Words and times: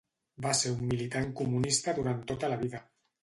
Va 0.45 0.53
ser 0.59 0.71
un 0.75 0.79
militant 0.93 1.29
comunista 1.41 1.95
durant 1.99 2.23
tota 2.33 2.49
la 2.55 2.61
vida. 2.65 2.81